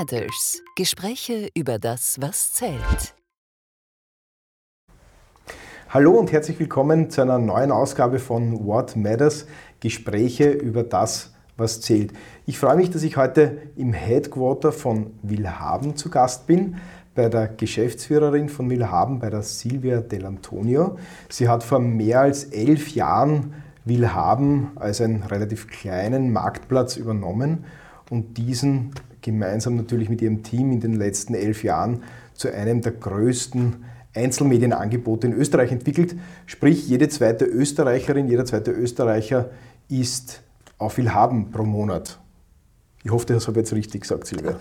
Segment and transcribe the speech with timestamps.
[0.00, 0.62] Matters.
[0.76, 3.14] Gespräche über das, was zählt.
[5.90, 9.44] Hallo und herzlich willkommen zu einer neuen Ausgabe von What Matters.
[9.80, 12.14] Gespräche über das, was zählt.
[12.46, 16.76] Ich freue mich, dass ich heute im Headquarter von Willhaben zu Gast bin
[17.14, 20.96] bei der Geschäftsführerin von Willhaben, bei der Silvia Dell'Antonio.
[21.28, 23.52] Sie hat vor mehr als elf Jahren
[23.84, 27.66] Willhaben als einen relativ kleinen Marktplatz übernommen
[28.08, 32.02] und diesen gemeinsam natürlich mit ihrem Team in den letzten elf Jahren
[32.34, 33.84] zu einem der größten
[34.14, 36.16] Einzelmedienangebote in Österreich entwickelt.
[36.46, 39.50] Sprich, jede zweite Österreicherin, jeder zweite Österreicher
[39.88, 40.42] ist
[40.78, 42.18] auf Willhaben pro Monat.
[43.02, 44.56] Ich hoffe, das habe ich jetzt richtig gesagt, Silvia.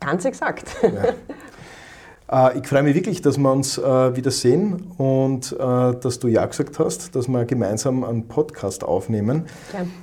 [0.00, 0.68] Ganz exakt.
[0.82, 1.14] Ja.
[2.32, 6.28] Äh, ich freue mich wirklich, dass wir uns äh, wieder sehen und äh, dass du
[6.28, 9.44] ja gesagt hast, dass wir gemeinsam einen Podcast aufnehmen.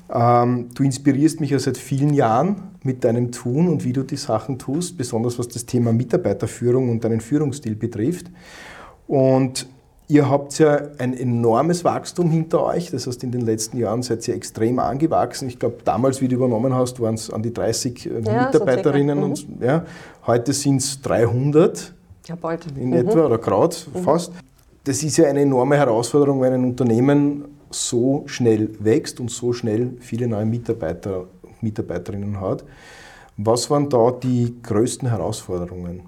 [0.10, 0.44] Ja.
[0.44, 4.16] Ähm, du inspirierst mich ja seit vielen Jahren mit deinem Tun und wie du die
[4.16, 8.28] Sachen tust, besonders was das Thema Mitarbeiterführung und deinen Führungsstil betrifft.
[9.08, 9.68] Und
[10.08, 12.92] ihr habt ja ein enormes Wachstum hinter euch.
[12.92, 15.48] Das heißt, in den letzten Jahren seid ihr extrem angewachsen.
[15.48, 19.20] Ich glaube, damals, wie du übernommen hast, waren es an die 30 ja, Mitarbeiterinnen.
[19.20, 19.66] So und, mhm.
[19.66, 19.86] ja,
[20.26, 21.96] heute sind es 300.
[22.30, 22.68] Ja, bald.
[22.78, 22.94] In mhm.
[22.94, 24.00] etwa oder gerade mhm.
[24.00, 24.32] fast.
[24.84, 29.94] Das ist ja eine enorme Herausforderung, wenn ein Unternehmen so schnell wächst und so schnell
[30.00, 32.64] viele neue Mitarbeiter und Mitarbeiterinnen hat.
[33.38, 36.02] Was waren da die größten Herausforderungen?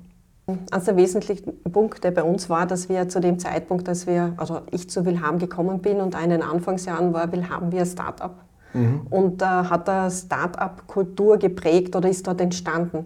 [0.69, 4.33] Also der wesentliche Punkt, der bei uns war, dass wir zu dem Zeitpunkt, dass wir,
[4.37, 8.35] also ich zu Wilhelm gekommen bin und in den Anfangsjahren war Wilhelm wie ein Start-up.
[8.73, 9.07] Mhm.
[9.09, 13.05] Und äh, hat eine Start-up-Kultur geprägt oder ist dort entstanden.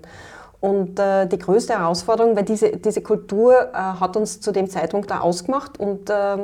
[0.60, 5.12] Und äh, die größte Herausforderung, weil diese, diese Kultur äh, hat uns zu dem Zeitpunkt
[5.12, 6.38] da ausgemacht und äh,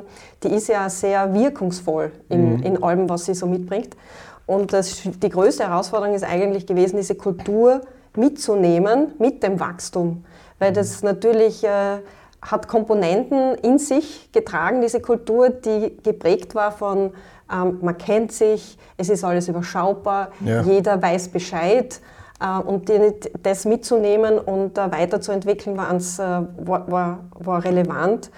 [0.43, 2.63] die ist ja sehr wirkungsvoll in, mhm.
[2.63, 3.95] in allem, was sie so mitbringt.
[4.45, 7.81] Und das, die größte Herausforderung ist eigentlich gewesen, diese Kultur
[8.15, 10.25] mitzunehmen mit dem Wachstum.
[10.59, 11.99] Weil das natürlich äh,
[12.41, 17.13] hat Komponenten in sich getragen, diese Kultur, die geprägt war von,
[17.51, 20.61] ähm, man kennt sich, es ist alles überschaubar, ja.
[20.61, 21.99] jeder weiß Bescheid.
[22.41, 22.91] Äh, und
[23.43, 28.31] das mitzunehmen und weiterzuentwickeln war, äh, war, war relevant.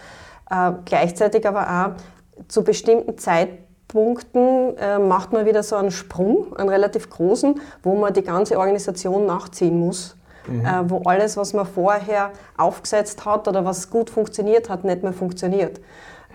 [0.49, 4.75] Äh, gleichzeitig aber auch zu bestimmten Zeitpunkten
[5.07, 9.79] macht man wieder so einen Sprung, einen relativ großen, wo man die ganze Organisation nachziehen
[9.79, 10.17] muss.
[10.45, 10.89] Mhm.
[10.89, 15.79] wo alles, was man vorher aufgesetzt hat oder was gut funktioniert hat, nicht mehr funktioniert.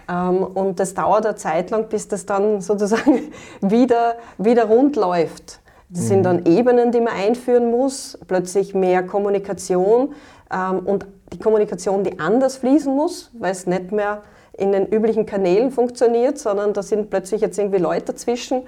[0.08, 5.60] Ähm, und das dauert eine Zeit lang, bis das dann sozusagen wieder, wieder rund läuft.
[5.90, 6.06] Das mhm.
[6.06, 10.14] sind dann Ebenen, die man einführen muss, plötzlich mehr Kommunikation
[10.52, 14.22] ähm, und die Kommunikation, die anders fließen muss, weil es nicht mehr
[14.52, 18.62] in den üblichen Kanälen funktioniert, sondern da sind plötzlich jetzt irgendwie Leute dazwischen.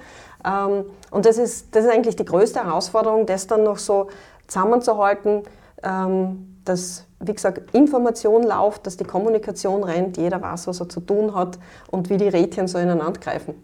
[0.45, 4.09] Ähm, und das ist, das ist eigentlich die größte Herausforderung, das dann noch so
[4.47, 5.43] zusammenzuhalten,
[5.83, 11.01] ähm, dass, wie gesagt, Information läuft, dass die Kommunikation rennt, jeder weiß, was er zu
[11.01, 11.59] tun hat
[11.91, 13.55] und wie die Rädchen so ineinander greifen.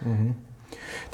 [0.00, 0.36] Mhm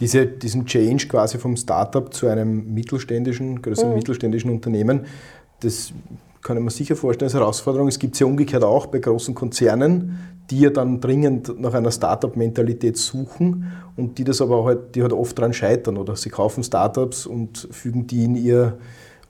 [0.01, 3.97] diese, diesen Change quasi vom Startup zu einem mittelständischen, größeren mhm.
[3.97, 5.07] mittelständischen Unternehmen,
[5.61, 5.93] das
[6.43, 7.89] kann ich mir sicher vorstellen als Herausforderung.
[7.89, 10.19] Es gibt es ja umgekehrt auch bei großen Konzernen,
[10.51, 15.13] die ja dann dringend nach einer Startup-Mentalität suchen und die das aber halt, die halt
[15.13, 18.79] oft daran scheitern oder sie kaufen Startups und fügen die in ihr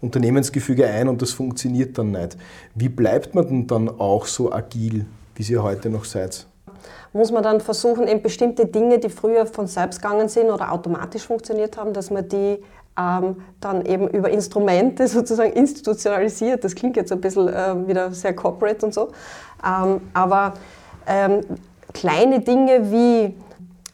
[0.01, 2.37] Unternehmensgefüge ein und das funktioniert dann nicht.
[2.75, 5.05] Wie bleibt man denn dann auch so agil,
[5.35, 6.47] wie Sie heute noch seid?
[7.13, 11.27] Muss man dann versuchen, eben bestimmte Dinge, die früher von selbst gegangen sind oder automatisch
[11.27, 12.63] funktioniert haben, dass man die
[12.99, 16.65] ähm, dann eben über Instrumente sozusagen institutionalisiert.
[16.65, 19.11] Das klingt jetzt ein bisschen äh, wieder sehr corporate und so.
[19.65, 20.55] Ähm, aber
[21.07, 21.41] ähm,
[21.93, 23.37] kleine Dinge wie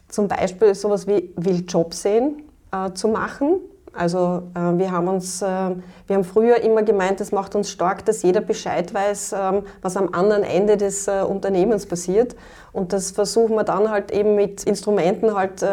[0.09, 3.61] zum Beispiel sowas wie Will Job sehen äh, zu machen,
[3.97, 8.05] also äh, wir haben uns, äh, wir haben früher immer gemeint, es macht uns stark,
[8.05, 12.37] dass jeder Bescheid weiß, ähm, was am anderen Ende des äh, Unternehmens passiert.
[12.73, 15.65] Und das versuchen wir dann halt eben mit Instrumenten halt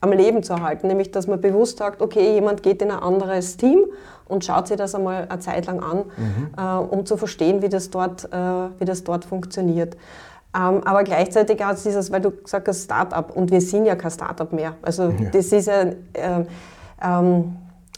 [0.00, 3.58] am Leben zu erhalten, nämlich dass man bewusst sagt, okay, jemand geht in ein anderes
[3.58, 3.84] Team
[4.26, 6.88] und schaut sich das einmal eine Zeit lang an, mhm.
[6.88, 8.26] um zu verstehen, wie das dort,
[8.78, 9.98] wie das dort funktioniert.
[10.56, 14.10] Ähm, aber gleichzeitig auch dieses, weil du gesagt hast, Start-up und wir sind ja kein
[14.10, 14.76] Start-up mehr.
[14.80, 15.28] Also ja.
[15.30, 15.84] das ist ja,
[17.02, 17.56] ähm,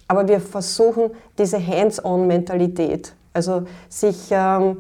[0.09, 4.79] aber wir versuchen diese Hands-on-Mentalität, also sich ähm,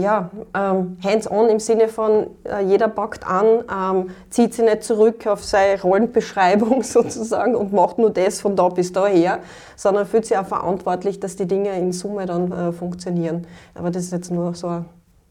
[0.00, 5.26] ja, ähm, hands-on im Sinne von, äh, jeder packt an, ähm, zieht sich nicht zurück
[5.26, 9.40] auf seine Rollenbeschreibung sozusagen und macht nur das von da bis daher,
[9.76, 13.46] sondern fühlt sich auch verantwortlich, dass die Dinge in Summe dann äh, funktionieren.
[13.74, 14.84] Aber das ist jetzt nur so ein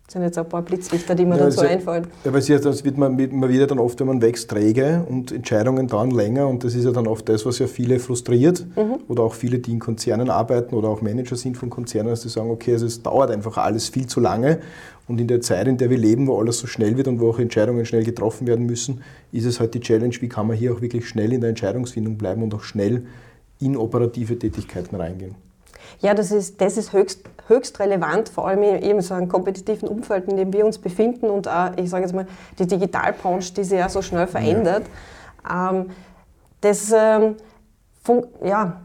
[0.06, 2.06] Das sind jetzt ein paar Blitzlichter, die mir ja, dazu also, einfallen.
[2.24, 5.32] Ja, weil ja, das wird man immer wieder dann oft, wenn man wächst, träge und
[5.32, 9.00] Entscheidungen dauern länger und das ist ja dann oft das, was ja viele frustriert mhm.
[9.08, 12.30] oder auch viele, die in Konzernen arbeiten oder auch Manager sind von Konzernen, dass sie
[12.30, 14.60] sagen, okay, also es dauert einfach alles viel zu lange
[15.08, 17.32] und in der Zeit, in der wir leben, wo alles so schnell wird und wo
[17.32, 19.02] auch Entscheidungen schnell getroffen werden müssen,
[19.32, 22.18] ist es halt die Challenge, wie kann man hier auch wirklich schnell in der Entscheidungsfindung
[22.18, 23.08] bleiben und auch schnell
[23.60, 25.34] in operative Tätigkeiten reingehen.
[26.02, 29.88] Ja, das ist, das ist höchst, höchst relevant, vor allem in eben so einem kompetitiven
[29.88, 32.28] Umfeld, in dem wir uns befinden und auch, ich sage jetzt mal,
[32.58, 34.84] die Digitalbranche, die sich ja so schnell verändert.
[35.48, 35.70] Ja.
[35.72, 35.92] Ähm,
[36.62, 37.36] das, ähm,
[38.44, 38.82] ja,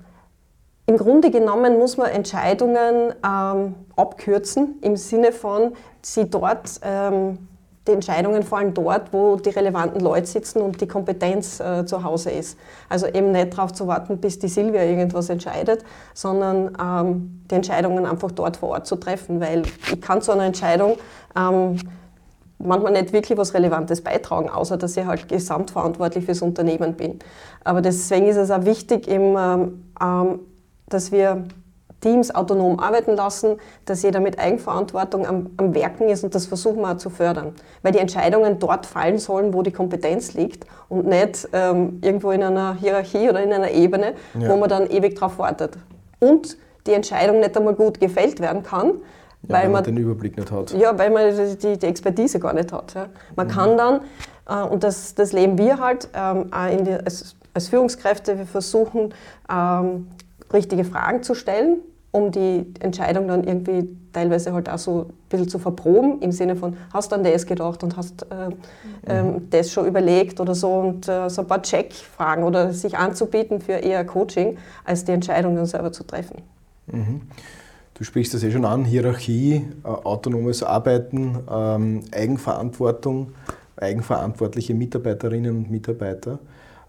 [0.87, 7.50] im Grunde genommen muss man Entscheidungen ähm, abkürzen, im Sinne von, sie dort ähm,
[7.91, 12.31] die Entscheidungen fallen dort, wo die relevanten Leute sitzen und die Kompetenz äh, zu Hause
[12.31, 12.57] ist.
[12.89, 15.85] Also eben nicht darauf zu warten, bis die Silvia irgendwas entscheidet,
[16.15, 20.45] sondern ähm, die Entscheidungen einfach dort vor Ort zu treffen, weil ich kann zu einer
[20.45, 20.97] Entscheidung
[21.37, 21.79] ähm,
[22.59, 27.19] manchmal nicht wirklich was Relevantes beitragen, außer dass ich halt gesamtverantwortlich fürs Unternehmen bin.
[27.65, 30.41] Aber deswegen ist es auch wichtig, eben, ähm, ähm
[30.89, 31.45] dass wir
[32.01, 36.81] Teams autonom arbeiten lassen, dass jeder mit Eigenverantwortung am, am, Werken ist und das versuchen
[36.81, 37.55] wir auch zu fördern.
[37.83, 42.43] Weil die Entscheidungen dort fallen sollen, wo die Kompetenz liegt und nicht ähm, irgendwo in
[42.43, 44.49] einer Hierarchie oder in einer Ebene, ja.
[44.49, 45.77] wo man dann ewig drauf wartet.
[46.19, 46.57] Und
[46.87, 48.95] die Entscheidung nicht einmal gut gefällt werden kann,
[49.43, 50.73] ja, weil, man den Überblick nicht hat.
[50.73, 52.95] Ja, weil man die, die Expertise gar nicht hat.
[52.95, 53.07] Ja.
[53.37, 53.51] Man mhm.
[53.51, 54.01] kann dann,
[54.49, 56.51] äh, und das, das leben wir halt ähm,
[56.85, 59.15] die, als, als, Führungskräfte, wir versuchen,
[59.51, 60.09] ähm,
[60.53, 61.79] richtige Fragen zu stellen,
[62.13, 66.57] um die Entscheidung dann irgendwie teilweise halt auch so ein bisschen zu verproben, im Sinne
[66.57, 68.51] von, hast du an das gedacht und hast äh,
[69.07, 69.51] ähm, mhm.
[69.51, 73.75] das schon überlegt oder so und äh, so ein paar Check-Fragen oder sich anzubieten für
[73.75, 76.43] eher Coaching, als die Entscheidung dann selber zu treffen.
[76.89, 77.23] Mhm.
[77.95, 83.35] Du sprichst das eh schon an, Hierarchie, äh, autonomes Arbeiten, ähm, Eigenverantwortung,
[83.77, 86.41] eigenverantwortliche Mitarbeiterinnen und Mitarbeiter.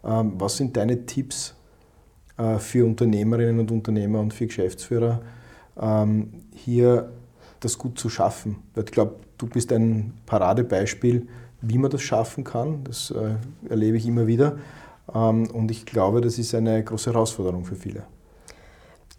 [0.03, 1.53] Ähm, was sind deine Tipps
[2.59, 5.21] für Unternehmerinnen und Unternehmer und für Geschäftsführer,
[5.79, 7.11] ähm, hier
[7.59, 8.57] das gut zu schaffen.
[8.75, 11.27] Ich glaube, du bist ein Paradebeispiel,
[11.61, 12.83] wie man das schaffen kann.
[12.83, 13.35] Das äh,
[13.69, 14.57] erlebe ich immer wieder.
[15.13, 18.03] Ähm, und ich glaube, das ist eine große Herausforderung für viele.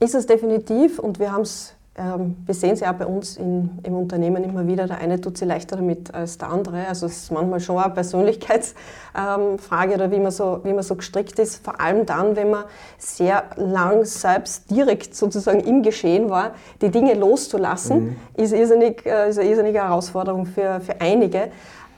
[0.01, 3.79] Ist es definitiv und wir haben es wir sehen es ja auch bei uns in,
[3.83, 6.89] im Unternehmen immer wieder, der eine tut sich leichter damit als der andere.
[6.89, 11.39] Also es ist manchmal schon eine Persönlichkeitsfrage oder wie man, so, wie man so gestrickt
[11.39, 11.63] ist.
[11.63, 12.65] Vor allem dann, wenn man
[12.97, 18.17] sehr lang selbst direkt sozusagen im Geschehen war, die Dinge loszulassen, mhm.
[18.37, 21.51] ist, irrsinnig, äh, ist eine irrsinnige Herausforderung für, für einige.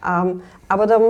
[0.05, 1.03] Ähm, aber dann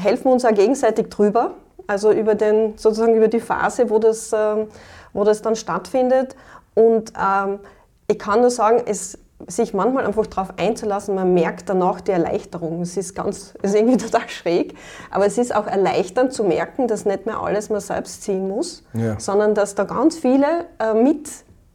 [0.00, 1.50] helfen wir uns auch gegenseitig drüber,
[1.86, 4.68] also über, den, sozusagen über die Phase, wo das, ähm,
[5.12, 6.34] wo das dann stattfindet.
[6.74, 7.58] Und ähm,
[8.06, 12.82] ich kann nur sagen, es, sich manchmal einfach darauf einzulassen, man merkt danach die Erleichterung.
[12.82, 14.74] Es ist ganz, es ist irgendwie total schräg,
[15.10, 18.84] aber es ist auch erleichternd zu merken, dass nicht mehr alles man selbst ziehen muss,
[18.94, 19.18] ja.
[19.18, 21.28] sondern dass da ganz viele äh, mit,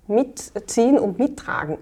[0.08, 1.78] mitziehen und mittragen.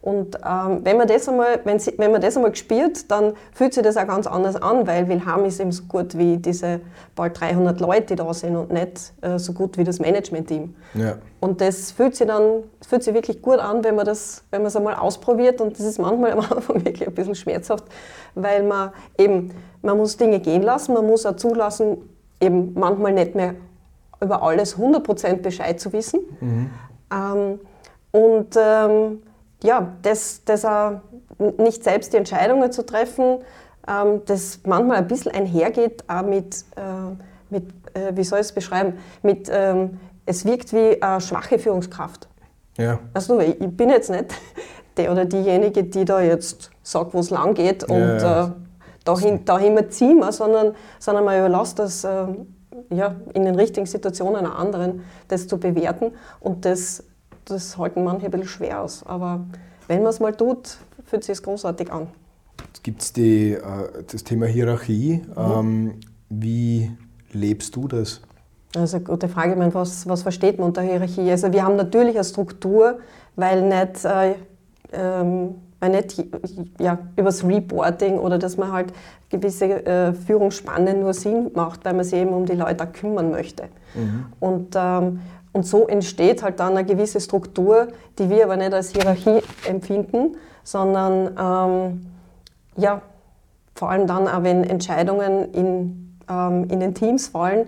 [0.00, 3.74] Und ähm, wenn, man das einmal, wenn, sie, wenn man das einmal gespürt, dann fühlt
[3.74, 6.80] sich das auch ganz anders an, weil Wilhelm ist eben so gut wie diese
[7.16, 10.74] bald 300 Leute, die da sind und nicht äh, so gut wie das Management-Team.
[10.94, 11.16] Ja.
[11.40, 14.68] Und das fühlt sich dann fühlt sich wirklich gut an, wenn man das, wenn man
[14.68, 15.60] es einmal ausprobiert.
[15.60, 17.84] Und das ist manchmal am Anfang wirklich ein bisschen schmerzhaft,
[18.34, 19.50] weil man eben,
[19.82, 21.98] man muss Dinge gehen lassen, man muss auch zulassen,
[22.40, 23.54] eben manchmal nicht mehr
[24.20, 26.20] über alles 100% Bescheid zu wissen.
[26.40, 26.70] Mhm.
[27.12, 27.60] Ähm,
[28.10, 29.22] und ähm,
[29.62, 31.00] ja, das, das auch
[31.58, 33.38] nicht selbst die Entscheidungen zu treffen,
[33.88, 37.14] ähm, das manchmal ein bisschen einhergeht auch mit, äh,
[37.50, 42.28] mit äh, wie soll ich es beschreiben, mit, ähm, es wirkt wie eine schwache Führungskraft.
[42.76, 43.00] Ja.
[43.14, 44.26] Also ich bin jetzt nicht
[44.96, 48.46] der oder diejenige, die da jetzt sagt, wo es lang geht und ja.
[48.46, 48.50] Äh,
[49.04, 52.26] dahin, dahin ziehen wir, sondern, sondern man überlässt das äh,
[52.90, 57.04] ja, in den richtigen Situationen einer anderen, das zu bewerten und das
[57.50, 59.04] das halten manche ein bisschen schwer aus.
[59.04, 59.46] Aber
[59.86, 62.08] wenn man es mal tut, fühlt sich es großartig an.
[62.66, 63.58] Jetzt gibt es äh,
[64.10, 65.22] das Thema Hierarchie.
[65.34, 65.34] Mhm.
[65.36, 65.94] Ähm,
[66.28, 66.90] wie
[67.32, 68.20] lebst du das?
[68.72, 69.52] Das ist eine gute Frage.
[69.52, 71.30] Ich meine, was, was versteht man unter Hierarchie?
[71.30, 72.98] Also wir haben natürlich eine Struktur,
[73.36, 74.34] weil nicht, äh,
[74.92, 76.22] ähm, weil nicht
[76.78, 78.92] ja, übers Reporting oder dass man halt
[79.30, 83.64] gewisse äh, Führungsspannen nur Sinn macht, weil man sich eben um die Leute kümmern möchte.
[83.94, 84.26] Mhm.
[84.40, 85.20] Und ähm,
[85.52, 87.88] und so entsteht halt dann eine gewisse Struktur,
[88.18, 92.06] die wir aber nicht als Hierarchie empfinden, sondern ähm,
[92.76, 93.02] ja,
[93.74, 97.66] vor allem dann auch, wenn Entscheidungen in, ähm, in den Teams fallen,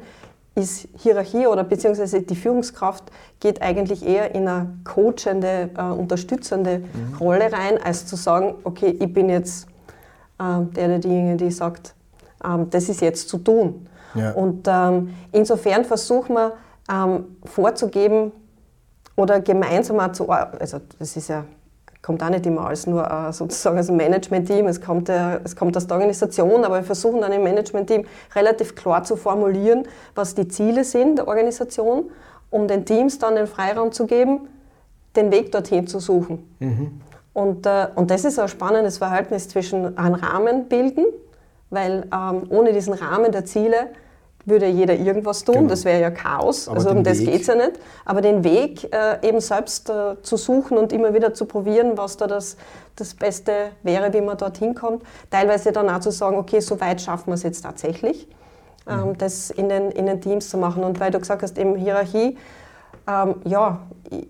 [0.55, 3.05] ist Hierarchie oder beziehungsweise die Führungskraft
[3.39, 7.17] geht eigentlich eher in eine coachende, äh, unterstützende mhm.
[7.19, 9.67] Rolle rein, als zu sagen, okay, ich bin jetzt
[10.39, 11.95] äh, der oder diejenige, die sagt,
[12.45, 13.87] ähm, das ist jetzt zu tun.
[14.15, 14.33] Ja.
[14.33, 16.53] Und ähm, insofern versuchen wir
[16.91, 18.33] ähm, vorzugeben
[19.17, 21.45] oder gemeinsam auch zu, also das ist ja
[22.03, 25.77] kommt auch nicht immer als nur äh, sozusagen als Management-Team, es kommt, äh, es kommt
[25.77, 30.49] aus der Organisation, aber wir versuchen dann im Management-Team relativ klar zu formulieren, was die
[30.49, 32.11] Ziele sind der Organisation,
[32.49, 34.49] um den Teams dann den Freiraum zu geben,
[35.15, 36.55] den Weg dorthin zu suchen.
[36.59, 37.01] Mhm.
[37.33, 41.05] Und, äh, und das ist ein spannendes Verhältnis zwischen einem Rahmen bilden,
[41.69, 43.89] weil ähm, ohne diesen Rahmen der Ziele
[44.45, 45.69] würde jeder irgendwas tun, genau.
[45.69, 47.73] das wäre ja Chaos, Aber also um das geht es ja nicht.
[48.05, 52.17] Aber den Weg äh, eben selbst äh, zu suchen und immer wieder zu probieren, was
[52.17, 52.57] da das,
[52.97, 55.03] das Beste wäre, wie man dorthin kommt.
[55.31, 58.29] Teilweise dann auch zu sagen, okay, so weit schaffen wir es jetzt tatsächlich,
[58.89, 59.19] ähm, mhm.
[59.19, 60.85] das in den, in den Teams zu machen.
[60.85, 62.39] Und weil du gesagt hast, eben Hierarchie,
[63.07, 63.81] ähm, ja,
[64.11, 64.29] ich,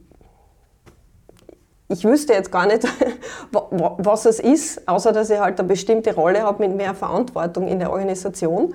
[1.89, 2.83] ich wüsste jetzt gar nicht,
[3.53, 7.79] was es ist, außer dass ich halt eine bestimmte Rolle habe mit mehr Verantwortung in
[7.79, 8.75] der Organisation.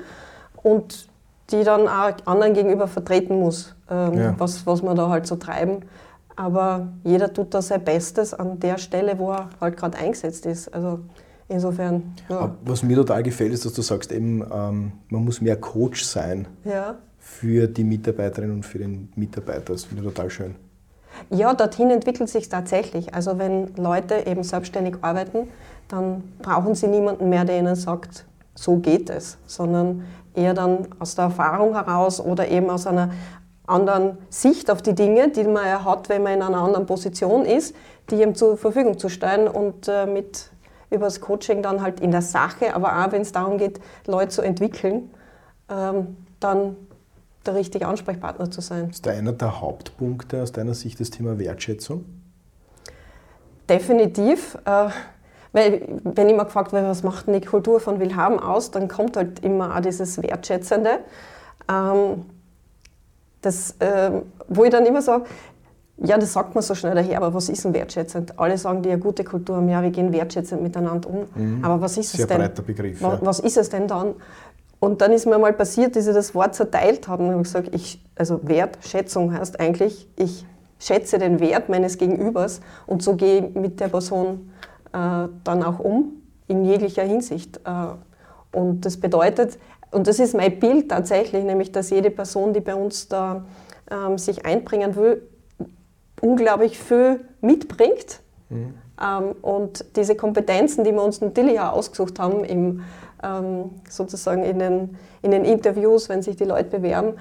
[0.64, 1.08] Und
[1.52, 4.36] die dann auch anderen gegenüber vertreten muss, ähm, ja.
[4.38, 5.84] was, was wir da halt so treiben.
[6.36, 10.74] Aber jeder tut da sein Bestes an der Stelle, wo er halt gerade eingesetzt ist.
[10.74, 11.00] Also
[11.48, 12.16] insofern.
[12.28, 12.56] Ja.
[12.66, 16.48] Was mir total gefällt, ist, dass du sagst, eben, ähm, man muss mehr Coach sein
[16.66, 16.96] ja.
[17.20, 19.74] für die Mitarbeiterin und für den Mitarbeiter.
[19.74, 20.56] Das finde ich total schön.
[21.30, 23.14] Ja, dorthin entwickelt sich tatsächlich.
[23.14, 25.48] Also wenn Leute eben selbstständig arbeiten,
[25.88, 28.26] dann brauchen sie niemanden mehr, der ihnen sagt,
[28.56, 30.04] so geht es, sondern
[30.36, 33.12] eher dann aus der Erfahrung heraus oder eben aus einer
[33.68, 37.46] anderen Sicht auf die Dinge, die man ja hat, wenn man in einer anderen Position
[37.46, 37.76] ist,
[38.10, 40.52] die ihm zur Verfügung zu stellen und äh, mit
[40.92, 44.30] über das Coaching dann halt in der Sache, aber auch wenn es darum geht, Leute
[44.30, 45.10] zu entwickeln,
[45.70, 46.76] ähm, dann
[47.46, 48.90] der richtige Ansprechpartner zu sein.
[48.90, 52.06] Ist da einer der Hauptpunkte aus deiner Sicht das Thema Wertschätzung?
[53.70, 54.58] Definitiv.
[54.66, 54.90] Äh,
[55.56, 59.16] weil, wenn immer gefragt wird, was macht denn die Kultur von Wilhelm aus, dann kommt
[59.16, 61.00] halt immer auch dieses Wertschätzende.
[61.72, 62.26] Ähm,
[63.42, 64.12] das, äh,
[64.50, 65.24] wo ich dann immer sage,
[65.98, 68.38] ja, das sagt man so schnell daher, aber was ist denn wertschätzend?
[68.38, 71.26] Alle sagen, die eine gute Kultur haben, ja, wir gehen wertschätzend miteinander um.
[71.34, 71.64] Mhm.
[71.64, 72.38] Aber was ist Sehr es denn?
[72.40, 73.02] breiter Begriff.
[73.02, 73.26] Was, ja.
[73.26, 74.16] was, ist es denn dann?
[74.82, 77.74] Und dann ist mir mal passiert, dass ich das Wort zerteilt habe und habe gesagt,
[77.74, 80.46] ich, also Wertschätzung heißt eigentlich, ich
[80.80, 84.52] schätze den Wert meines Gegenübers und so gehe ich mit der Person
[84.96, 87.58] dann auch um, in jeglicher Hinsicht.
[87.66, 89.58] Äh, und das bedeutet,
[89.92, 93.46] und das ist mein Bild tatsächlich, nämlich dass jede Person, die bei uns da
[93.90, 95.22] ähm, sich einbringen will,
[96.22, 98.22] unglaublich viel mitbringt.
[98.50, 98.74] Mhm.
[99.02, 102.84] Ähm, und diese Kompetenzen, die wir uns natürlich auch ausgesucht haben, im,
[103.24, 107.14] ähm, sozusagen in den, in den Interviews, wenn sich die Leute bewerben,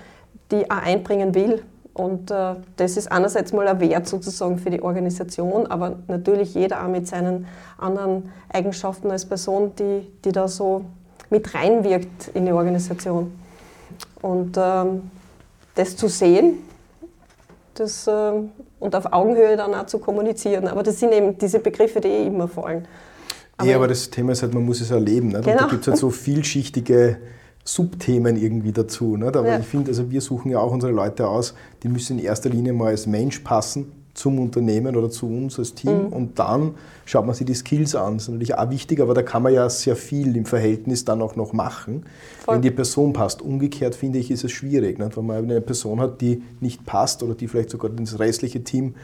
[0.50, 1.62] die auch einbringen will.
[1.94, 6.84] Und äh, das ist einerseits mal ein Wert sozusagen für die Organisation, aber natürlich jeder
[6.84, 7.46] auch mit seinen
[7.78, 10.84] anderen Eigenschaften als Person, die, die da so
[11.30, 13.32] mit reinwirkt in die Organisation.
[14.20, 15.10] Und ähm,
[15.76, 16.58] das zu sehen
[17.74, 18.32] das, äh,
[18.80, 20.68] und auf Augenhöhe dann auch zu kommunizieren.
[20.68, 22.86] Aber das sind eben diese Begriffe, die eh immer fallen.
[23.56, 25.28] Aber ja, aber das Thema ist halt, man muss es erleben.
[25.28, 25.44] Nicht?
[25.44, 25.52] Genau.
[25.52, 27.18] Und da gibt es halt so vielschichtige
[27.64, 29.16] Subthemen irgendwie dazu.
[29.16, 29.36] Nicht?
[29.36, 29.58] Aber ja.
[29.58, 32.72] ich finde, also wir suchen ja auch unsere Leute aus, die müssen in erster Linie
[32.72, 36.12] mal als Mensch passen zum Unternehmen oder zu uns als Team mhm.
[36.12, 38.14] und dann schaut man sich die Skills an.
[38.14, 41.20] Das ist natürlich auch wichtig, aber da kann man ja sehr viel im Verhältnis dann
[41.20, 42.06] auch noch machen,
[42.44, 42.54] Voll.
[42.54, 43.42] wenn die Person passt.
[43.42, 45.16] Umgekehrt finde ich, ist es schwierig, nicht?
[45.16, 48.94] wenn man eine Person hat, die nicht passt oder die vielleicht sogar das restliche Team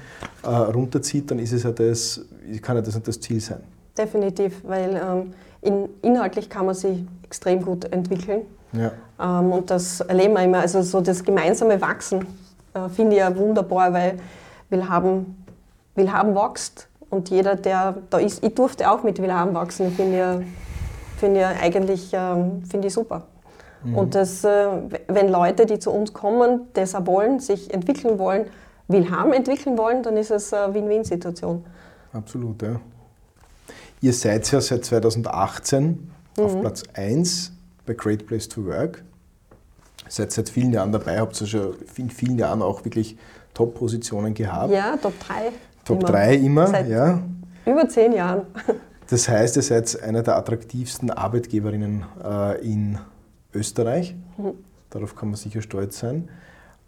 [0.45, 2.25] äh, runterzieht, dann ist es ja das,
[2.63, 3.61] kann ja das nicht das Ziel sein.
[3.99, 8.43] Definitiv, weil ähm, in, inhaltlich kann man sich extrem gut entwickeln.
[8.73, 8.93] Ja.
[9.21, 10.59] Ähm, und das erleben wir immer.
[10.61, 12.27] Also so das gemeinsame Wachsen
[12.75, 14.19] äh, finde ich ja wunderbar, weil
[14.69, 15.45] Willhaben,
[15.95, 21.19] Willhaben wächst und jeder, der da ist, ich durfte auch mit Willhaben wachsen, finde ich,
[21.19, 23.27] find ich eigentlich ähm, find ich super.
[23.83, 23.97] Mhm.
[23.97, 24.69] Und das, äh,
[25.09, 28.47] wenn Leute, die zu uns kommen, das auch wollen, sich entwickeln wollen,
[28.89, 31.65] Willhaben entwickeln wollen, dann ist es eine Win-Win-Situation.
[32.13, 32.81] Absolut, ja.
[34.01, 36.43] Ihr seid ja seit 2018 mhm.
[36.43, 37.53] auf Platz 1
[37.87, 39.05] bei Great Place to Work.
[40.09, 43.17] Seid seit vielen Jahren dabei, habt ihr schon in vielen Jahren auch wirklich
[43.55, 44.73] Top-Positionen gehabt.
[44.73, 45.53] Ja, Top 3.
[45.85, 47.23] Top 3 immer, Seit ja.
[47.67, 48.47] Über zehn Jahren.
[49.09, 52.99] Das heißt, ihr seid eine der attraktivsten Arbeitgeberinnen äh, in
[53.53, 54.15] Österreich.
[54.39, 54.53] Mhm.
[54.89, 56.29] Darauf kann man sicher stolz sein.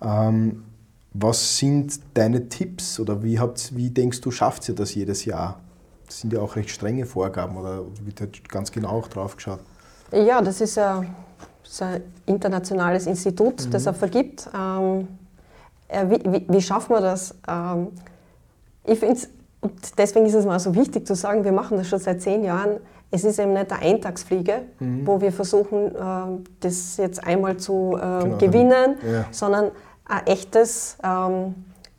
[0.00, 0.64] Ähm,
[1.12, 5.60] was sind deine Tipps oder wie, habt, wie denkst du, schafft ihr das jedes Jahr?
[6.12, 9.60] Das sind ja auch recht strenge Vorgaben oder wird halt ganz genau auch drauf geschaut?
[10.12, 11.02] Ja, das ist ja
[11.64, 13.70] ist ein internationales Institut, mhm.
[13.70, 14.46] das er vergibt.
[14.54, 15.08] Ähm,
[15.88, 17.34] wie, wie, wie schaffen wir das?
[17.48, 17.88] Ähm,
[18.84, 19.18] ich finde
[19.62, 22.44] und deswegen ist es mal so wichtig zu sagen, wir machen das schon seit zehn
[22.44, 22.78] Jahren.
[23.10, 25.06] Es ist eben nicht eine Eintagsfliege, mhm.
[25.06, 28.36] wo wir versuchen, äh, das jetzt einmal zu äh, genau.
[28.36, 29.24] gewinnen, ja.
[29.30, 29.70] sondern
[30.04, 31.54] ein echtes ähm,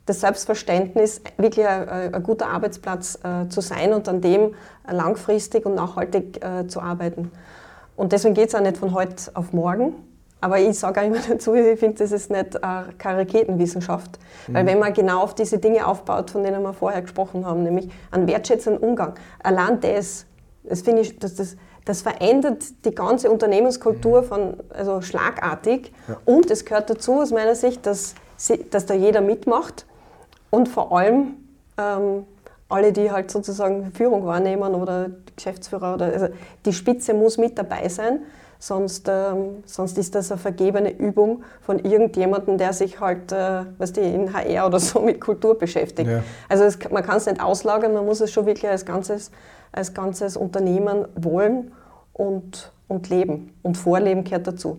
[0.06, 4.54] das Selbstverständnis, wirklich ein, ein guter Arbeitsplatz äh, zu sein und an dem
[4.90, 7.30] langfristig und nachhaltig äh, zu arbeiten.
[7.96, 9.94] Und deswegen geht es auch nicht von heute auf morgen,
[10.44, 12.60] aber ich sage auch immer dazu, ich finde, das ist nicht
[12.98, 14.18] keine Raketenwissenschaft.
[14.46, 14.54] Mhm.
[14.54, 17.88] Weil wenn man genau auf diese Dinge aufbaut, von denen wir vorher gesprochen haben, nämlich
[18.10, 20.26] einen wertschätzenden Umgang, allein das,
[20.62, 21.56] das finde ich, das, das,
[21.86, 24.26] das verändert die ganze Unternehmenskultur mhm.
[24.26, 25.92] von, also schlagartig.
[26.08, 26.18] Ja.
[26.26, 28.14] Und es gehört dazu aus meiner Sicht, dass,
[28.70, 29.86] dass da jeder mitmacht
[30.54, 31.34] und vor allem
[31.76, 32.24] ähm,
[32.68, 36.28] alle, die halt sozusagen Führung wahrnehmen oder Geschäftsführer oder also
[36.64, 38.20] die Spitze muss mit dabei sein.
[38.60, 43.96] Sonst, ähm, sonst ist das eine vergebene Übung von irgendjemandem, der sich halt, äh, weißt
[43.96, 46.08] du, in HR oder so mit Kultur beschäftigt.
[46.08, 46.22] Ja.
[46.48, 49.32] Also es, man kann es nicht auslagern, man muss es schon wirklich als ganzes,
[49.72, 51.72] als ganzes Unternehmen wollen
[52.14, 53.52] und, und leben.
[53.62, 54.78] Und Vorleben gehört dazu.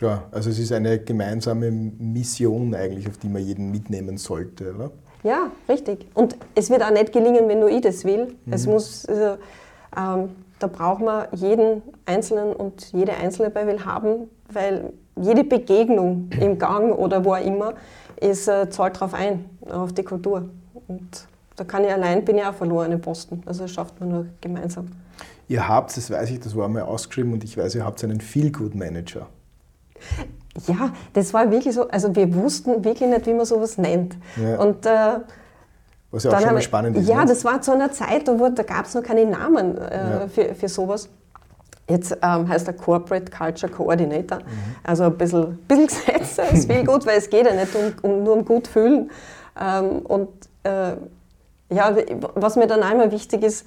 [0.00, 4.92] Klar, also es ist eine gemeinsame Mission eigentlich, auf die man jeden mitnehmen sollte, oder?
[5.22, 6.06] Ja, richtig.
[6.14, 8.34] Und es wird auch nicht gelingen, wenn nur ich das will.
[8.46, 8.52] Mhm.
[8.52, 9.36] Es muss, also,
[9.94, 14.90] ähm, da braucht man jeden Einzelnen und jede Einzelne bei Willhaben, weil
[15.20, 17.74] jede Begegnung im Gang oder wo auch immer
[18.22, 20.48] ist, äh, zahlt darauf ein, auf die Kultur.
[20.88, 21.26] Und
[21.56, 23.42] da kann ich allein, bin ich auch verloren im Posten.
[23.44, 24.88] Also das schafft man nur gemeinsam.
[25.46, 28.22] Ihr habt, das weiß ich, das war einmal ausgeschrieben und ich weiß, ihr habt einen
[28.22, 29.26] Feel-Good-Manager.
[30.66, 34.16] Ja, das war wirklich so, also wir wussten wirklich nicht, wie man sowas nennt.
[34.36, 34.58] Ja.
[34.58, 35.20] Und äh,
[36.10, 37.08] was ja auch schon mal spannend ist.
[37.08, 37.26] Ja, ne?
[37.26, 40.28] das war zu einer Zeit, da, da gab es noch keine Namen äh, ja.
[40.28, 41.08] für, für sowas.
[41.88, 44.38] Jetzt ähm, heißt er Corporate Culture Coordinator.
[44.38, 44.76] Mhm.
[44.84, 48.22] Also ein bisschen, bisschen Gesetz ist viel gut, weil es geht ja nicht um, um
[48.24, 49.10] nur um gut fühlen.
[49.60, 50.28] Ähm, und
[50.64, 50.92] äh,
[51.72, 51.96] ja,
[52.34, 53.66] was mir dann einmal wichtig ist,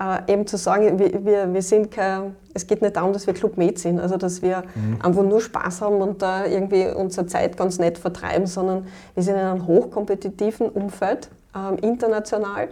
[0.00, 3.34] äh, eben zu sagen, wir, wir, wir sind kein, es geht nicht darum, dass wir
[3.34, 4.98] Club Med sind, also dass wir mhm.
[5.02, 9.34] einfach nur Spaß haben und da irgendwie unsere Zeit ganz nett vertreiben, sondern wir sind
[9.34, 12.68] in einem hochkompetitiven Umfeld ähm, international.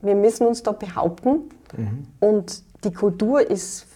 [0.00, 2.06] Wir müssen uns da behaupten mhm.
[2.20, 3.86] und die Kultur ist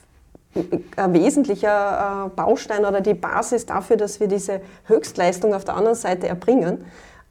[0.96, 5.96] ein wesentlicher äh, Baustein oder die Basis dafür, dass wir diese Höchstleistung auf der anderen
[5.96, 6.84] Seite erbringen.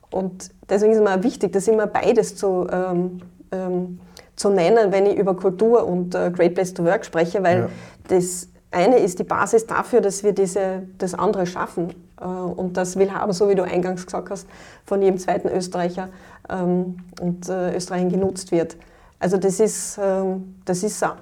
[0.10, 3.22] Und deswegen ist es mir wichtig, das immer beides zu, ähm,
[3.52, 4.00] ähm,
[4.38, 7.70] zu nennen, wenn ich über Kultur und äh, Great Place to Work spreche, weil ja.
[8.08, 11.94] das eine ist die Basis dafür, dass wir diese, das andere schaffen.
[12.22, 14.48] Äh, und das will haben, so wie du eingangs gesagt hast,
[14.86, 16.10] von jedem zweiten Österreicher
[16.50, 18.78] ähm, und äh, Österreich genutzt wird.
[19.20, 21.18] Also das ist, ähm, das ist ja,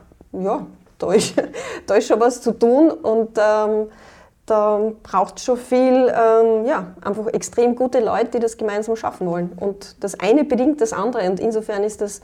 [0.97, 1.33] da ist,
[1.87, 3.87] da ist schon was zu tun und ähm,
[4.45, 9.25] da braucht es schon viel, ähm, ja, einfach extrem gute Leute, die das gemeinsam schaffen
[9.25, 9.51] wollen.
[9.55, 12.21] Und das eine bedingt das andere und insofern ist das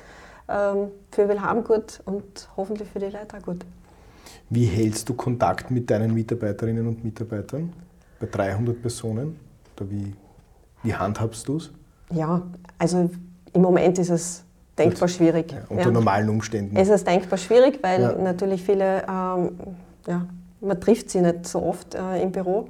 [1.11, 3.65] für Willhaben gut und hoffentlich für die Leute auch gut.
[4.49, 7.71] Wie hältst du Kontakt mit deinen Mitarbeiterinnen und Mitarbeitern
[8.19, 9.39] bei 300 Personen?
[9.77, 10.13] Oder wie,
[10.83, 11.71] wie handhabst du es?
[12.11, 12.41] Ja,
[12.77, 13.09] also
[13.53, 14.43] im Moment ist es
[14.77, 15.51] denkbar schwierig.
[15.51, 15.91] Ja, unter ja.
[15.91, 16.75] normalen Umständen.
[16.75, 18.11] Es ist denkbar schwierig, weil ja.
[18.13, 19.51] natürlich viele, ähm,
[20.07, 20.25] ja,
[20.59, 22.67] man trifft sie nicht so oft äh, im Büro.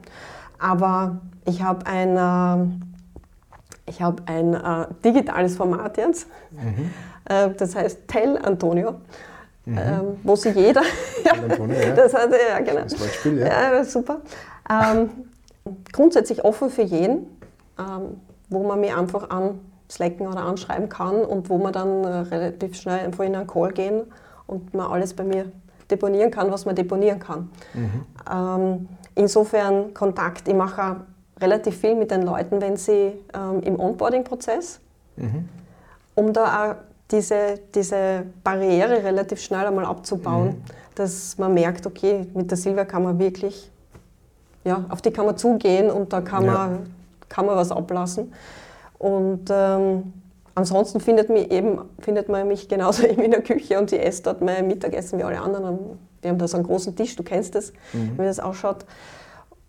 [0.60, 6.92] Aber ich habe ein, äh, hab ein äh, digitales Format jetzt, mhm.
[7.26, 8.96] Äh, das heißt Tell Antonio.
[9.66, 9.78] Mhm.
[9.78, 10.82] Ähm, wo sich jeder.
[11.32, 11.92] Antonio, ja.
[11.96, 12.82] Das hat ja genau.
[12.82, 13.74] Das ja.
[13.74, 14.22] ja super.
[14.70, 15.10] Ähm,
[15.92, 17.28] grundsätzlich offen für jeden.
[17.78, 18.18] Ähm,
[18.52, 23.00] wo man mich einfach anslacken oder anschreiben kann und wo man dann äh, relativ schnell
[23.00, 24.04] einfach in einen Call gehen
[24.46, 25.52] und man alles bei mir
[25.90, 27.50] deponieren kann, was man deponieren kann.
[27.74, 28.06] Mhm.
[28.30, 30.48] Ähm, insofern Kontakt.
[30.48, 30.98] Ich mache
[31.40, 34.80] relativ viel mit den Leuten, wenn sie ähm, im Onboarding-Prozess,
[35.16, 35.48] mhm.
[36.16, 36.76] um da auch
[37.12, 40.64] diese, diese Barriere relativ schnell einmal abzubauen, mhm.
[40.96, 43.72] dass man merkt, okay, mit der Silvia kann man wirklich,
[44.64, 46.54] ja, auf die kann man zugehen und da kann ja.
[46.54, 48.34] man kann man was ablassen.
[49.00, 50.14] Und ähm,
[50.54, 54.24] ansonsten findet, mich eben, findet man mich genauso eben in der Küche und ich esse
[54.24, 55.80] dort mein Mittagessen wie alle anderen.
[56.22, 58.18] Wir haben da so einen großen Tisch, du kennst das, mhm.
[58.18, 58.86] wie das ausschaut.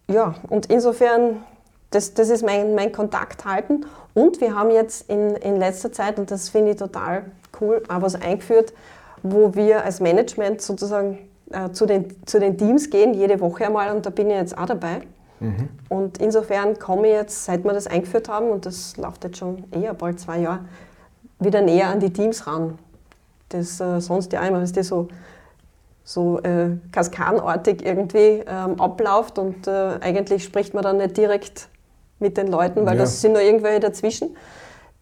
[0.08, 1.36] Ja, und insofern,
[1.92, 3.86] das, das ist mein, mein Kontakt halten.
[4.14, 7.24] Und wir haben jetzt in, in letzter Zeit, und das finde ich total
[7.60, 8.72] cool, auch was eingeführt,
[9.22, 11.18] wo wir als Management sozusagen
[11.50, 14.58] äh, zu, den, zu den Teams gehen, jede Woche einmal, und da bin ich jetzt
[14.58, 15.02] auch dabei.
[15.40, 15.68] Mhm.
[15.88, 19.64] Und insofern komme ich jetzt, seit wir das eingeführt haben, und das läuft jetzt schon
[19.70, 20.60] eher bald zwei Jahre,
[21.38, 22.78] wieder näher an die Teams ran.
[23.48, 25.08] Das äh, sonst ja immer, ist das so
[26.04, 31.68] so äh, kaskadenartig irgendwie ähm, abläuft und äh, eigentlich spricht man dann nicht direkt
[32.22, 33.02] mit den Leuten, weil ja.
[33.02, 34.36] das sind nur irgendwelche dazwischen.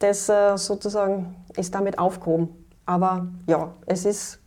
[0.01, 2.49] Das äh, sozusagen ist damit aufgehoben.
[2.87, 4.41] Aber ja, es ist,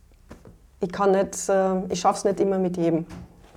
[0.80, 3.06] ich kann nicht, äh, ich schaffe es nicht immer mit jedem.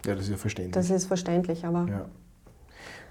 [0.06, 0.73] Ja, das ist ja verständlich.
[0.73, 1.86] Das ist verständlich, aber.
[1.89, 2.06] Ja.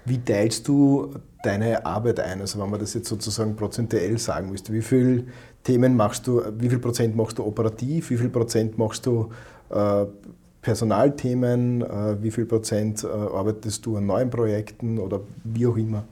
[0.05, 2.39] Wie teilst du deine Arbeit ein?
[2.39, 5.25] Also wenn man das jetzt sozusagen prozentuell sagen müsste, wie viele
[5.63, 9.29] Themen machst du, wie viel Prozent machst du operativ, wie viel Prozent machst du
[9.69, 10.05] äh,
[10.67, 16.03] Personalthemen, äh, wie viel Prozent äh, arbeitest du an neuen Projekten oder wie auch immer?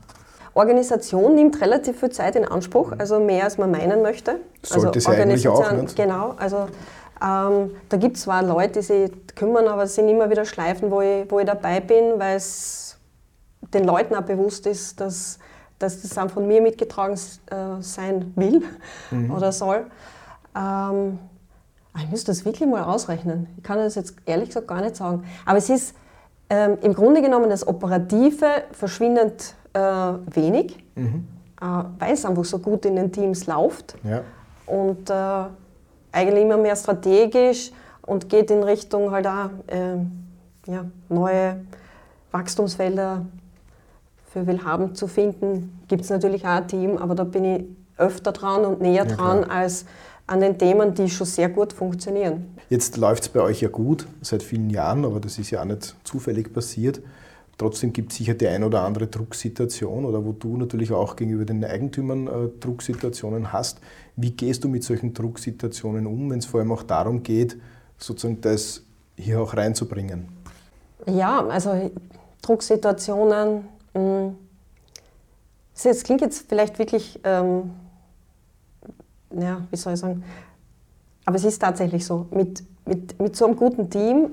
[0.54, 4.40] Organisation nimmt relativ viel Zeit in Anspruch, also mehr als man meinen möchte.
[4.64, 5.98] Sollte also sie eigentlich auch, nicht?
[5.98, 6.70] Genau, also
[7.22, 10.90] ähm, da gibt es zwar Leute, die sich kümmern, aber es sind immer wieder Schleifen,
[10.90, 12.98] wo ich, wo ich dabei bin, weil es
[13.74, 15.38] den Leuten auch bewusst ist, dass,
[15.80, 18.62] dass das dann von mir mitgetragen äh, sein will
[19.12, 19.32] mhm.
[19.32, 19.88] oder soll.
[20.56, 21.20] Ähm,
[22.04, 23.48] ich müsste das wirklich mal ausrechnen.
[23.58, 25.24] Ich kann das jetzt ehrlich gesagt gar nicht sagen.
[25.46, 25.96] Aber es ist
[26.50, 31.28] ähm, im Grunde genommen das Operative verschwindend äh, wenig, mhm.
[31.62, 31.66] äh,
[32.00, 33.96] weil es einfach so gut in den Teams läuft.
[34.04, 34.22] Ja.
[34.66, 35.44] Und äh,
[36.12, 40.26] eigentlich immer mehr strategisch und geht in Richtung halt auch ähm,
[40.68, 41.62] ja, neue
[42.32, 43.26] Wachstumsfelder
[44.32, 47.64] für Willhaben zu finden, gibt es natürlich auch ein Team, aber da bin ich
[47.98, 49.86] öfter dran und näher ja, dran als
[50.28, 52.58] an den Themen, die schon sehr gut funktionieren.
[52.70, 55.66] Jetzt läuft es bei euch ja gut, seit vielen Jahren, aber das ist ja auch
[55.66, 57.02] nicht zufällig passiert.
[57.58, 61.46] Trotzdem gibt es sicher die ein oder andere Drucksituation oder wo du natürlich auch gegenüber
[61.46, 63.80] den Eigentümern äh, Drucksituationen hast.
[64.18, 67.56] Wie gehst du mit solchen Drucksituationen um, wenn es vor allem auch darum geht,
[67.98, 68.84] sozusagen das
[69.16, 70.28] hier auch reinzubringen?
[71.08, 71.92] Ja, also
[72.42, 73.64] Drucksituationen
[73.96, 74.36] Mm.
[75.74, 77.72] Es klingt jetzt vielleicht wirklich, ähm,
[79.40, 80.24] ja, wie soll ich sagen,
[81.26, 82.28] aber es ist tatsächlich so.
[82.32, 84.32] Mit, mit, mit so einem guten Team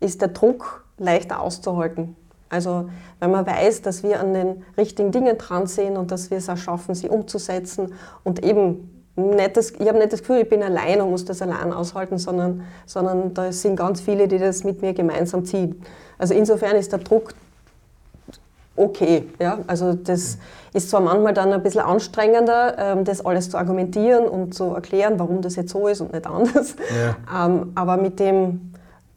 [0.00, 2.14] ist der Druck leichter auszuhalten.
[2.48, 6.38] Also, wenn man weiß, dass wir an den richtigen Dingen dran sind und dass wir
[6.38, 10.48] es auch schaffen, sie umzusetzen und eben nicht das, ich habe nicht das Gefühl, ich
[10.48, 14.62] bin allein und muss das allein aushalten, sondern, sondern da sind ganz viele, die das
[14.62, 15.82] mit mir gemeinsam ziehen.
[16.18, 17.34] Also insofern ist der Druck
[18.76, 19.28] okay.
[19.40, 19.58] Ja?
[19.66, 20.38] Also das
[20.72, 25.18] ist zwar manchmal dann ein bisschen anstrengender, ähm, das alles zu argumentieren und zu erklären,
[25.18, 26.76] warum das jetzt so ist und nicht anders.
[27.30, 27.46] Ja.
[27.46, 28.72] Ähm, aber mit dem,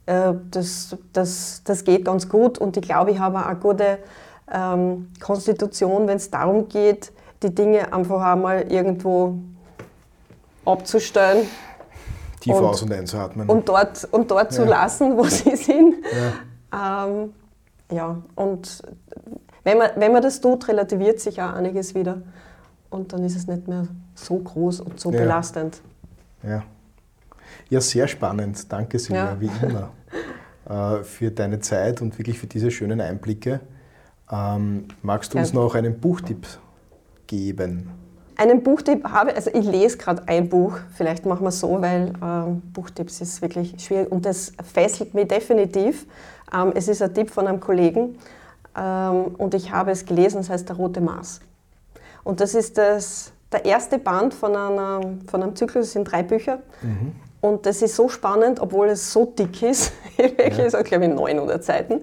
[0.06, 3.98] äh, das, das, das geht ganz gut und ich glaube, ich habe auch eine gute
[4.52, 9.34] ähm, Konstitution, wenn es darum geht, die Dinge einfach einmal irgendwo
[10.64, 11.46] abzustellen.
[12.40, 13.48] Tief und, aus und einzuatmen.
[13.48, 14.56] Und dort, und dort ja.
[14.56, 15.96] zu lassen, wo sie sind.
[16.72, 17.06] Ja.
[17.06, 17.34] Ähm,
[17.92, 18.82] ja, und
[19.64, 22.22] wenn man, wenn man das tut, relativiert sich auch einiges wieder.
[22.88, 25.20] Und dann ist es nicht mehr so groß und so ja.
[25.20, 25.80] belastend.
[26.42, 26.62] Ja.
[27.68, 28.70] ja, sehr spannend.
[28.72, 29.40] Danke, Silvia, ja.
[29.40, 29.90] wie immer,
[31.00, 33.60] äh, für deine Zeit und wirklich für diese schönen Einblicke.
[34.32, 36.46] Ähm, magst du uns noch einen Buchtipp
[37.26, 37.90] geben?
[38.36, 42.14] Einen Buchtipp habe, also ich lese gerade ein Buch, vielleicht machen wir es so, weil
[42.22, 46.06] ähm, Buchtipps ist wirklich schwierig und das fesselt mich definitiv.
[46.54, 48.16] Ähm, es ist ein Tipp von einem Kollegen
[48.74, 51.40] und ich habe es gelesen, es heißt Der Rote Mars.
[52.22, 56.22] Und das ist das, der erste Band von, einer, von einem Zyklus, es sind drei
[56.22, 56.58] Bücher.
[56.82, 57.12] Mhm.
[57.40, 59.92] Und das ist so spannend, obwohl es so dick ist.
[60.16, 60.64] Wirklich, ja.
[60.64, 62.02] ist glaube ich 900 Seiten.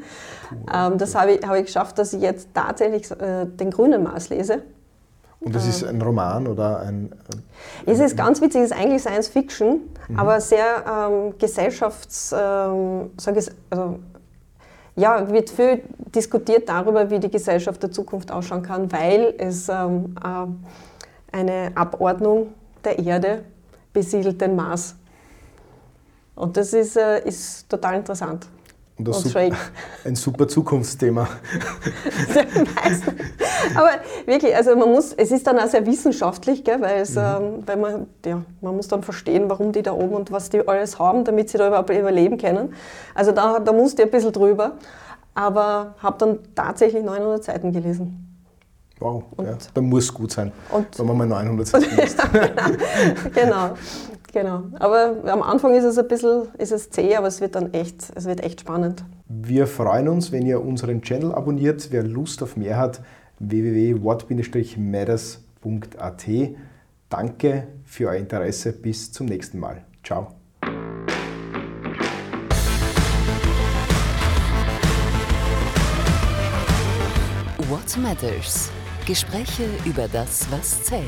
[0.74, 4.30] Ähm, das habe ich, habe ich geschafft, dass ich jetzt tatsächlich äh, den grünen Mars
[4.30, 4.64] lese.
[5.40, 7.12] Und das ist ein Roman oder ein.
[7.86, 10.20] Äh, es ist ganz witzig, es ist eigentlich Science Fiction, mhm.
[10.20, 12.34] aber sehr ähm, gesellschafts.
[12.36, 13.12] Ähm,
[13.70, 14.00] also,
[14.98, 15.84] ja, wird viel
[16.14, 22.54] diskutiert darüber, wie die Gesellschaft der Zukunft ausschauen kann, weil es ähm, äh, eine Abordnung
[22.84, 23.44] der Erde
[23.94, 24.96] besiedelt den Mars.
[26.36, 28.48] Und das ist, äh, ist total interessant.
[28.98, 29.36] Und das und
[30.06, 31.28] ein super Zukunftsthema.
[33.76, 33.90] Aber
[34.26, 37.22] wirklich, also man muss, es ist dann auch sehr wissenschaftlich, gell, weil, es, mhm.
[37.22, 40.68] ähm, weil man, ja, man muss dann verstehen, warum die da oben und was die
[40.68, 42.74] alles haben, damit sie da überhaupt überleben können.
[43.14, 44.74] Also da, da musste ich ein bisschen drüber,
[45.36, 48.24] aber habe dann tatsächlich 900 Seiten gelesen.
[49.00, 52.18] Wow, ja, dann muss es gut sein, und wenn man mal 900 Seiten liest.
[53.36, 53.76] genau.
[54.38, 54.64] Genau.
[54.78, 58.12] Aber am Anfang ist es ein bisschen ist es zäh, aber es wird dann echt,
[58.14, 59.04] es wird echt spannend.
[59.28, 61.88] Wir freuen uns, wenn ihr unseren Channel abonniert.
[61.90, 63.02] Wer Lust auf mehr hat,
[63.40, 66.26] www.what-matters.at.
[67.10, 68.74] Danke für euer Interesse.
[68.74, 69.84] Bis zum nächsten Mal.
[70.04, 70.28] Ciao.
[77.70, 78.70] What Matters?
[79.08, 81.08] Gespräche über das, was zählt.